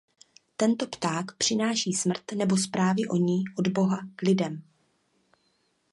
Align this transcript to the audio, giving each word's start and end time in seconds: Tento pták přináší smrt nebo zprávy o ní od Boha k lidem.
Tento 0.57 0.87
pták 0.87 1.31
přináší 1.37 1.93
smrt 1.93 2.31
nebo 2.35 2.57
zprávy 2.57 3.05
o 3.07 3.15
ní 3.15 3.43
od 3.57 3.67
Boha 3.67 3.99
k 4.15 4.21
lidem. 4.21 4.63